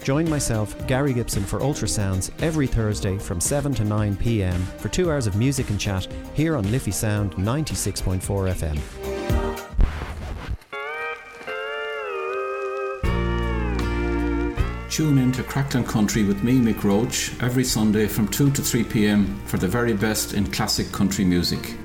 Join 0.03 0.29
myself, 0.29 0.75
Gary 0.85 1.13
Gibson, 1.13 1.45
for 1.45 1.59
Ultrasounds 1.61 2.29
every 2.41 2.67
Thursday 2.67 3.17
from 3.17 3.39
7 3.39 3.73
to 3.75 3.85
9 3.85 4.17
pm 4.17 4.61
for 4.77 4.89
two 4.89 5.09
hours 5.09 5.27
of 5.27 5.37
music 5.37 5.69
and 5.69 5.79
chat 5.79 6.09
here 6.33 6.57
on 6.57 6.69
Liffey 6.71 6.91
Sound 6.91 7.31
96.4 7.35 8.19
FM. 8.19 8.77
Tune 14.91 15.17
in 15.19 15.31
to 15.31 15.41
Crackdown 15.43 15.87
Country 15.87 16.23
with 16.23 16.43
me, 16.43 16.59
Mick 16.59 16.83
Roach, 16.83 17.31
every 17.41 17.63
Sunday 17.63 18.05
from 18.05 18.27
2 18.27 18.51
to 18.51 18.61
3 18.61 18.83
pm 18.83 19.41
for 19.45 19.57
the 19.57 19.69
very 19.69 19.93
best 19.93 20.33
in 20.33 20.51
classic 20.51 20.91
country 20.91 21.23
music. 21.23 21.77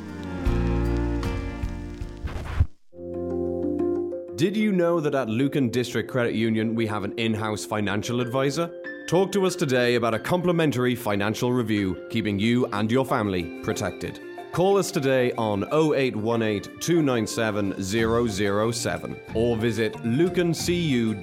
Did 4.38 4.56
you 4.56 4.70
know 4.70 5.00
that 5.00 5.16
at 5.16 5.28
Lucan 5.28 5.68
District 5.68 6.08
Credit 6.08 6.32
Union 6.32 6.76
we 6.76 6.86
have 6.86 7.02
an 7.02 7.12
in 7.18 7.34
house 7.34 7.64
financial 7.64 8.20
advisor? 8.20 8.70
Talk 9.08 9.32
to 9.32 9.44
us 9.44 9.56
today 9.56 9.96
about 9.96 10.14
a 10.14 10.18
complimentary 10.20 10.94
financial 10.94 11.52
review, 11.52 12.06
keeping 12.08 12.38
you 12.38 12.66
and 12.66 12.88
your 12.88 13.04
family 13.04 13.60
protected. 13.64 14.20
Call 14.52 14.78
us 14.78 14.92
today 14.92 15.32
on 15.32 15.64
0818 15.72 16.78
297 16.78 17.82
007 17.82 19.16
or 19.34 19.56
visit 19.56 19.94
lucancu.ie 20.04 21.20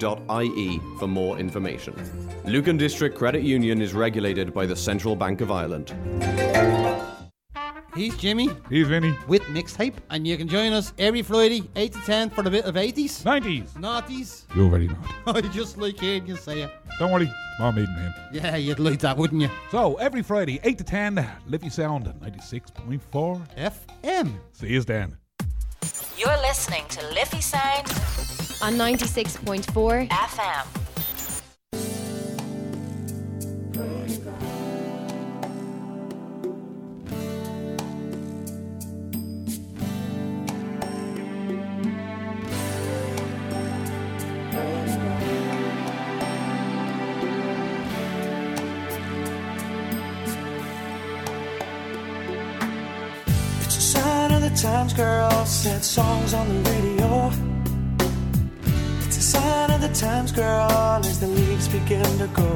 for 0.98 1.08
more 1.08 1.38
information. 1.38 1.94
Lucan 2.44 2.76
District 2.76 3.16
Credit 3.16 3.42
Union 3.42 3.80
is 3.80 3.94
regulated 3.94 4.52
by 4.52 4.66
the 4.66 4.76
Central 4.76 5.16
Bank 5.16 5.40
of 5.40 5.50
Ireland. 5.50 5.94
He's 7.96 8.14
Jimmy. 8.18 8.50
He's 8.68 8.86
Vinny. 8.86 9.16
With 9.26 9.40
Mixtape. 9.44 9.94
And 10.10 10.26
you 10.26 10.36
can 10.36 10.46
join 10.48 10.74
us 10.74 10.92
every 10.98 11.22
Friday, 11.22 11.62
8 11.74 11.92
to 11.94 12.00
10, 12.00 12.30
for 12.30 12.46
a 12.46 12.50
bit 12.50 12.66
of 12.66 12.74
80s. 12.74 13.22
90s. 13.22 13.72
Noughties. 13.72 14.44
You're 14.54 14.68
very 14.68 14.88
naughty. 14.88 15.48
I 15.48 15.52
just 15.52 15.78
like 15.78 15.98
hearing 15.98 16.26
you 16.26 16.36
say 16.36 16.60
it. 16.60 16.70
Don't 16.98 17.10
worry, 17.10 17.32
my 17.58 17.70
maiden 17.70 17.96
name. 17.96 18.12
Yeah, 18.32 18.56
you'd 18.56 18.78
like 18.80 18.98
that, 19.00 19.16
wouldn't 19.16 19.40
you? 19.40 19.48
So, 19.70 19.94
every 19.94 20.22
Friday, 20.22 20.60
8 20.62 20.76
to 20.76 20.84
10, 20.84 21.26
Liffey 21.46 21.70
Sound, 21.70 22.12
96.4 22.20 23.00
FM. 23.56 24.32
See 24.52 24.68
you 24.68 24.82
then. 24.82 25.16
You're 26.18 26.36
listening 26.42 26.84
to 26.88 27.00
Liffey 27.14 27.40
Sound 27.40 27.88
on 28.60 28.74
96.4 28.74 30.08
FM. 30.10 30.95
Times, 54.66 54.92
girl. 54.94 55.46
Sad 55.46 55.84
songs 55.84 56.34
on 56.34 56.46
the 56.48 56.70
radio. 56.70 57.30
It's 59.04 59.16
a 59.16 59.26
sign 59.34 59.70
of 59.70 59.80
the 59.80 59.92
times, 60.06 60.32
girl, 60.32 60.98
as 61.10 61.20
the 61.20 61.28
leaves 61.28 61.68
begin 61.68 62.10
to 62.22 62.28
go. 62.42 62.52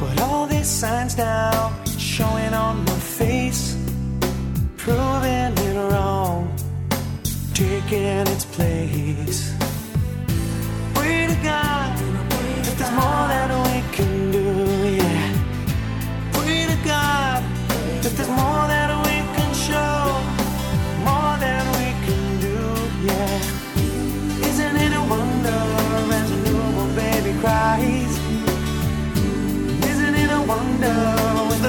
But 0.00 0.20
all 0.22 0.46
these 0.46 0.70
signs 0.82 1.16
now 1.16 1.72
showing 1.96 2.52
on 2.66 2.84
my 2.84 2.98
face, 3.20 3.76
proving 4.76 5.52
it 5.68 5.76
wrong, 5.92 6.40
taking 7.54 8.24
its 8.34 8.46
place. 8.56 9.40
Pray 10.96 11.20
to 11.32 11.38
God 11.50 11.88
that 12.64 12.76
there's 12.78 12.94
more 13.00 13.26
that 13.32 13.50
we 13.66 13.78
can 13.96 14.12
do, 14.38 14.46
yeah. 15.02 15.28
Pray 16.34 16.62
to 16.72 16.78
God 16.94 17.40
that 18.02 18.12
there's 18.16 18.34
more 18.40 18.69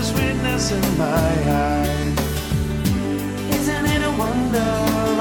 the 0.02 0.08
sweetness 0.08 0.72
in 0.72 0.97
my 0.97 1.06
eyes? 1.06 2.18
Isn't 3.58 3.86
it 3.86 4.02
a 4.02 4.12
wonder 4.18 4.72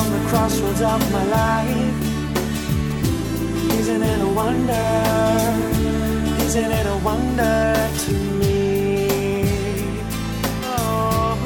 on 0.00 0.08
the 0.16 0.22
crossroads 0.28 0.80
of 0.80 1.12
my 1.12 1.24
life? 1.24 1.96
Isn't 3.78 4.02
it 4.02 4.20
a 4.22 4.28
wonder? 4.40 4.88
Isn't 6.46 6.72
it 6.72 6.86
a 6.86 6.96
wonder 7.04 7.90
to 8.04 8.12
me? 8.40 9.44
Oh, 10.64 11.36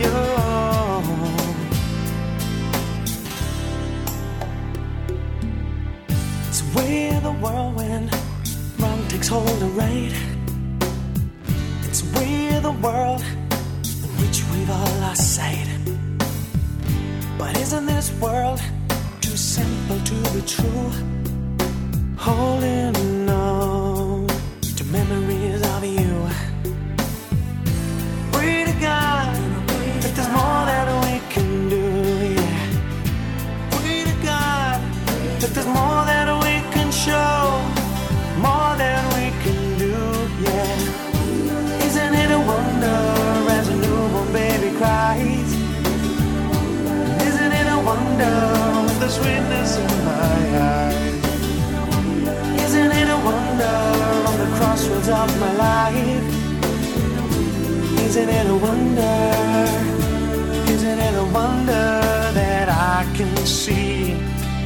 you. 0.00 0.16
It's 6.48 6.62
where 6.74 7.20
the 7.20 7.32
whirlwind 7.42 8.10
run 8.80 9.08
takes 9.08 9.28
hold 9.28 9.62
of 9.62 9.76
rain. 9.76 10.39
World 12.82 13.20
in 13.20 14.10
which 14.20 14.42
we've 14.50 14.70
all 14.70 15.00
lost 15.00 15.36
sight. 15.36 15.68
But 17.36 17.54
isn't 17.58 17.84
this 17.84 18.10
world 18.20 18.60
too 19.20 19.36
simple 19.36 19.98
to 20.00 20.14
be 20.32 20.40
true? 20.46 20.90
Holding 22.16 23.19
sweetness 49.10 49.76
in 49.76 50.04
my 50.04 50.40
eyes? 50.70 51.24
Isn't 52.64 52.92
it 53.00 53.08
a 53.16 53.18
wonder 53.30 53.76
on 54.28 54.36
the 54.42 54.48
crossroads 54.56 55.08
of 55.08 55.28
my 55.40 55.52
life? 55.68 56.26
Isn't 58.06 58.28
it 58.28 58.46
a 58.46 58.56
wonder? 58.66 59.18
Isn't 60.74 60.98
it 61.08 61.14
a 61.24 61.26
wonder 61.38 61.88
that 62.38 62.68
I 62.68 62.98
can 63.16 63.34
see 63.38 64.12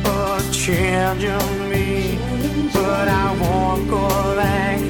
a 0.05 0.43
change 0.53 1.25
in 1.25 1.71
me? 1.71 2.19
But 2.73 3.09
I 3.09 3.27
won't 3.41 3.89
go 3.89 4.09
back, 4.37 4.81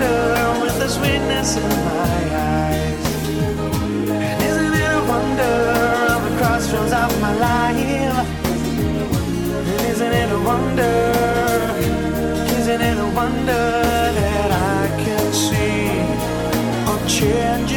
wonder 0.00 0.60
with 0.62 0.78
the 0.78 0.88
sweetness 0.88 1.56
in 1.56 1.68
my 1.68 2.20
eyes? 2.34 3.06
Isn't 4.48 4.74
it 4.74 4.90
a 4.98 5.04
wonder 5.08 5.56
on 6.14 6.20
the 6.24 6.36
crossroads 6.38 6.92
of 6.92 7.20
my 7.20 7.34
life? 7.34 8.26
Isn't 9.90 10.12
it 10.12 10.32
a 10.32 10.38
wonder? 10.38 10.96
Isn't 12.58 12.80
it 12.80 12.98
a 12.98 13.10
wonder 13.14 13.66
that 14.20 14.50
I 14.52 14.88
can 15.04 15.32
see 15.32 15.88
a 16.92 17.08
change 17.08 17.69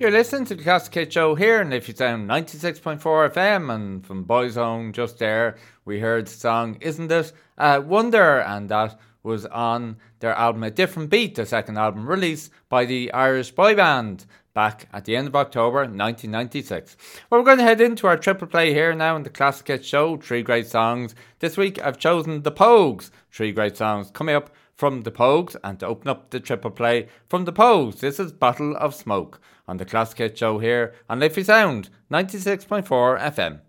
You're 0.00 0.12
listening 0.12 0.44
to 0.44 0.54
the 0.54 0.62
Classic 0.62 0.94
Hit 0.94 1.12
Show 1.12 1.34
here, 1.34 1.60
and 1.60 1.70
Liffey 1.70 1.92
Sound 1.92 2.30
96.4 2.30 3.00
FM, 3.32 3.74
and 3.74 4.06
from 4.06 4.24
Boyzone 4.24 4.92
just 4.92 5.18
there, 5.18 5.56
we 5.84 5.98
heard 5.98 6.28
the 6.28 6.30
song 6.30 6.78
Isn't 6.80 7.10
It 7.10 7.32
a 7.56 7.80
Wonder, 7.80 8.38
and 8.38 8.68
that 8.68 8.96
was 9.24 9.44
on 9.46 9.96
their 10.20 10.34
album 10.34 10.62
A 10.62 10.70
Different 10.70 11.10
Beat, 11.10 11.34
the 11.34 11.44
second 11.44 11.78
album 11.78 12.06
released 12.06 12.52
by 12.68 12.84
the 12.84 13.12
Irish 13.12 13.50
boy 13.50 13.74
band 13.74 14.24
back 14.54 14.88
at 14.92 15.04
the 15.04 15.16
end 15.16 15.26
of 15.26 15.34
October 15.34 15.78
1996. 15.78 16.96
Well, 17.28 17.40
we're 17.40 17.44
going 17.44 17.58
to 17.58 17.64
head 17.64 17.80
into 17.80 18.06
our 18.06 18.16
triple 18.16 18.46
play 18.46 18.72
here 18.72 18.94
now 18.94 19.16
in 19.16 19.24
the 19.24 19.30
Classic 19.30 19.66
Hit 19.66 19.84
Show. 19.84 20.16
Three 20.16 20.44
great 20.44 20.68
songs. 20.68 21.16
This 21.40 21.56
week 21.56 21.84
I've 21.84 21.98
chosen 21.98 22.42
The 22.44 22.52
Pogues. 22.52 23.10
Three 23.32 23.50
great 23.50 23.76
songs 23.76 24.12
coming 24.12 24.36
up 24.36 24.54
from 24.76 25.02
The 25.02 25.10
Pogues 25.10 25.56
and 25.64 25.80
to 25.80 25.86
open 25.86 26.06
up 26.06 26.30
the 26.30 26.38
triple 26.38 26.70
play 26.70 27.08
from 27.28 27.46
The 27.46 27.52
Pogues. 27.52 27.98
This 27.98 28.20
is 28.20 28.30
Bottle 28.32 28.76
of 28.76 28.94
Smoke 28.94 29.40
on 29.68 29.76
the 29.76 29.84
Classic 29.84 30.18
Hit 30.18 30.38
Show 30.38 30.58
here 30.58 30.94
on 31.08 31.20
Liffey 31.20 31.44
Sound 31.44 31.90
96.4 32.10 33.20
FM. 33.20 33.60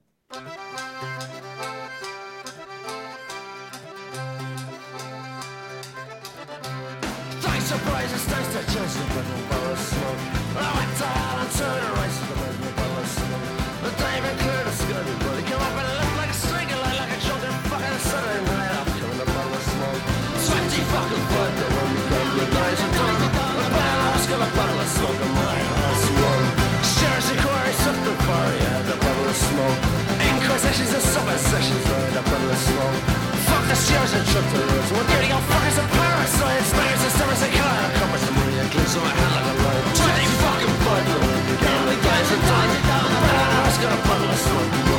Thanks 7.41 7.65
surprises, 7.65 8.23
thanks 8.23 8.53
to 8.53 8.59
bottle 9.49 9.75
you, 28.29 28.73
the 28.85 28.97
bubble 29.01 29.27
of 29.29 29.37
smoke. 29.37 29.79
Inquisitions 30.21 30.93
and 30.93 31.03
suppositions, 31.03 31.83
the 32.13 32.21
bottle 32.21 32.51
of 32.51 32.61
smoke. 32.61 32.97
Fuck 33.49 33.63
the 33.65 33.75
sheriffs 33.75 34.13
and 34.13 34.25
truck 34.29 34.45
the 34.53 34.61
roads. 34.61 34.89
We're 34.93 35.09
getting 35.09 35.31
our 35.33 35.41
fuckers 35.49 35.77
and 35.81 35.89
parasites. 35.89 36.67
Spirits 36.69 37.03
and 37.07 37.13
stars 37.17 37.41
and 37.41 37.53
killer. 37.53 37.89
Compass 37.97 38.23
the 38.27 38.33
money 38.37 38.55
and 38.61 38.69
glimpse 38.69 38.95
on 38.97 39.03
my 39.03 39.13
hand 39.17 39.33
like 39.33 39.47
a 39.49 39.55
light. 39.65 39.83
Twenty 39.97 40.27
fucking 40.41 40.75
blood. 40.85 41.05
Gambling 41.63 42.01
guys 42.05 42.29
and 42.29 42.43
done. 42.45 42.69
Bad 43.25 43.49
ass 43.65 43.77
got 43.81 43.91
a 43.97 43.99
bottle 44.05 44.29
of 44.29 44.39
smoke 44.45 44.98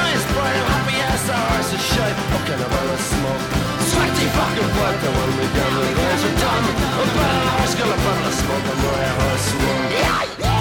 I'm 0.51 0.67
happy 0.73 0.97
as 0.99 1.21
the 1.27 1.37
horse 1.37 1.71
is 1.73 1.83
shite. 1.91 2.17
Fucking 2.31 2.59
a 2.59 2.67
bottle 2.67 2.93
of 2.95 3.01
smoke. 3.01 3.43
Sweaty 3.91 4.27
fucking 4.35 4.71
blood, 4.75 4.97
the 5.03 5.09
one 5.11 5.31
we 5.39 5.45
got 5.55 5.71
me 5.79 5.89
guys 5.95 6.23
are 6.27 6.37
done. 6.43 6.65
The 6.97 7.05
bad 7.15 7.43
ass 7.59 7.73
got 7.75 7.89
a 7.89 7.97
bottle 8.03 8.27
of 8.27 8.35
smoke 8.41 8.65
and 8.71 8.79
my 9.19 9.35
smoke. 9.49 9.91
Yeah, 9.91 10.39
yeah. 10.39 10.60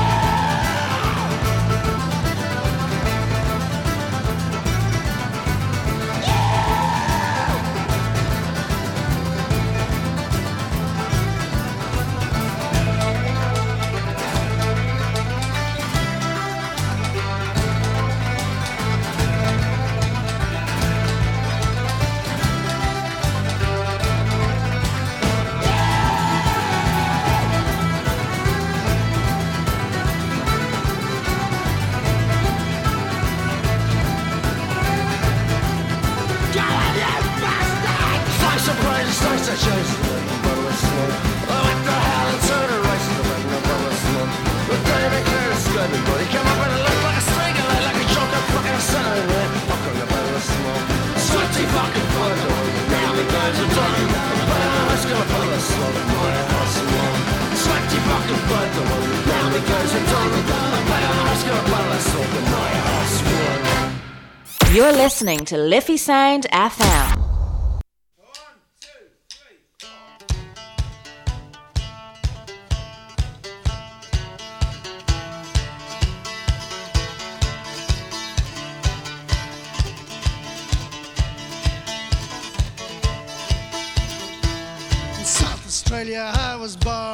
Listening 65.20 65.44
to 65.44 65.58
Liffey 65.58 65.98
Sound 65.98 66.46
FM. 66.50 67.18
Australia, 85.66 86.32
I 86.34 86.56
was 86.56 86.76
born. 86.76 87.09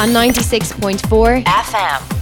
On 0.00 0.08
96.4 0.08 1.44
FM. 1.44 2.19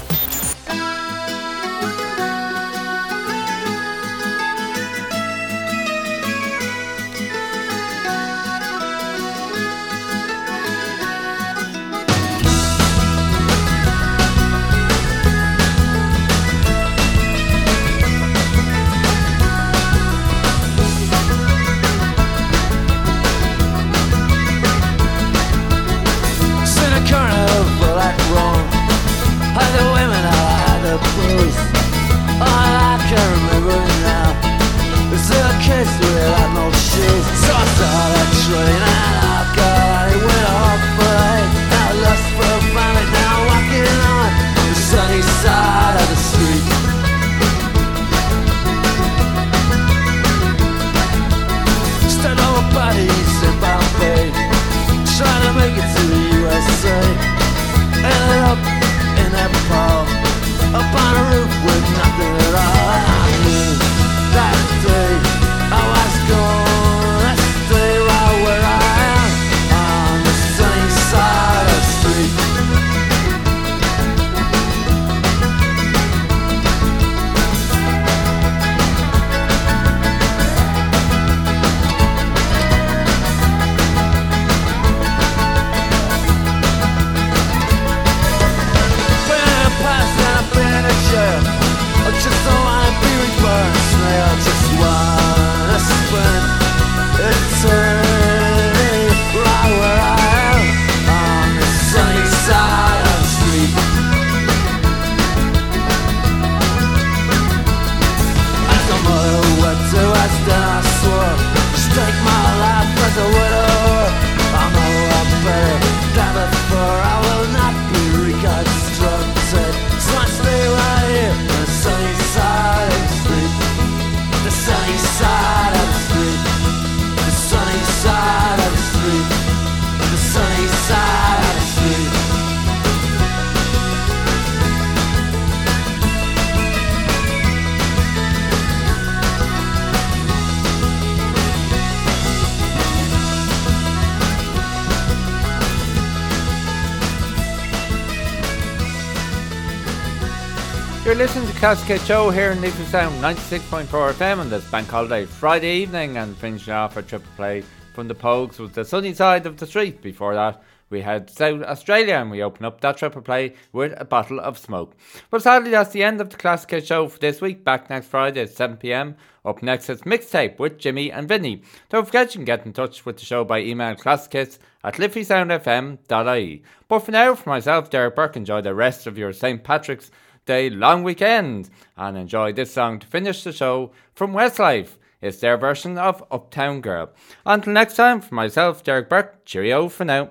Listening 151.18 151.48
to 151.48 151.54
Cascade 151.54 152.00
Show 152.02 152.30
here 152.30 152.52
in 152.52 152.60
Liffey 152.60 152.84
Sound 152.84 153.20
96.4 153.20 153.86
FM 153.88 154.38
on 154.38 154.48
this 154.48 154.70
bank 154.70 154.86
holiday 154.86 155.24
Friday 155.24 155.78
evening 155.78 156.16
and 156.16 156.36
finishing 156.36 156.72
off 156.72 156.94
our 156.94 157.02
triple 157.02 157.28
play 157.34 157.64
from 157.92 158.06
the 158.06 158.14
Pogues 158.14 158.60
with 158.60 158.72
the 158.72 158.84
sunny 158.84 159.12
side 159.12 159.44
of 159.44 159.56
the 159.56 159.66
street. 159.66 160.00
Before 160.00 160.36
that, 160.36 160.62
we 160.90 161.00
had 161.00 161.28
South 161.28 161.62
Australia 161.62 162.14
and 162.14 162.30
we 162.30 162.44
open 162.44 162.64
up 162.64 162.80
that 162.82 162.98
triple 162.98 163.20
play 163.20 163.54
with 163.72 163.94
a 163.96 164.04
bottle 164.04 164.38
of 164.38 164.58
smoke. 164.58 164.94
But 165.28 165.42
sadly, 165.42 165.72
that's 165.72 165.90
the 165.90 166.04
end 166.04 166.20
of 166.20 166.30
the 166.30 166.36
Classic 166.36 166.86
Show 166.86 167.08
for 167.08 167.18
this 167.18 167.40
week. 167.40 167.64
Back 167.64 167.90
next 167.90 168.06
Friday 168.06 168.42
at 168.42 168.54
7pm. 168.54 169.16
Up 169.44 169.60
next 169.60 169.90
is 169.90 170.02
Mixtape 170.02 170.60
with 170.60 170.78
Jimmy 170.78 171.10
and 171.10 171.26
Vinny. 171.26 171.62
Don't 171.88 172.06
forget 172.06 172.32
you 172.32 172.38
can 172.38 172.44
get 172.44 172.64
in 172.64 172.72
touch 172.72 173.04
with 173.04 173.16
the 173.16 173.24
show 173.24 173.42
by 173.42 173.58
email 173.58 173.96
classics 173.96 174.60
at 174.84 174.94
liffeysoundfm.ie. 174.94 176.62
But 176.86 176.98
for 177.00 177.10
now, 177.10 177.34
for 177.34 177.50
myself, 177.50 177.90
Derek 177.90 178.14
Burke, 178.14 178.36
enjoy 178.36 178.60
the 178.60 178.72
rest 178.72 179.08
of 179.08 179.18
your 179.18 179.32
St. 179.32 179.64
Patrick's 179.64 180.12
Day 180.48 180.70
long 180.70 181.02
weekend 181.02 181.68
and 181.94 182.16
enjoy 182.16 182.54
this 182.54 182.72
song 182.72 183.00
to 183.00 183.06
finish 183.06 183.44
the 183.44 183.52
show 183.52 183.92
from 184.14 184.32
Westlife. 184.32 184.96
It's 185.20 185.40
their 185.40 185.58
version 185.58 185.98
of 185.98 186.24
Uptown 186.30 186.80
Girl. 186.80 187.10
Until 187.44 187.74
next 187.74 187.96
time, 187.96 188.22
for 188.22 188.34
myself, 188.34 188.82
Derek 188.82 189.10
Burke, 189.10 189.44
cheerio 189.44 189.90
for 189.90 190.06
now. 190.06 190.30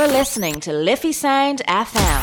You're 0.00 0.08
listening 0.08 0.60
to 0.60 0.72
Liffey 0.72 1.12
Sound 1.12 1.60
FM. 1.68 2.19